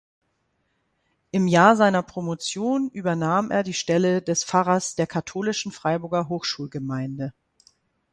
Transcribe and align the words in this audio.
Im 1.29 1.45
Jahr 1.47 1.75
seiner 1.75 2.01
Promotion 2.01 2.89
übernahm 2.89 3.51
er 3.51 3.61
die 3.61 3.75
Stelle 3.75 4.23
des 4.23 4.43
Pfarrers 4.43 4.95
der 4.95 5.05
katholischen 5.05 5.71
Freiburger 5.71 6.27
Hochschulgemeinde. 6.27 7.33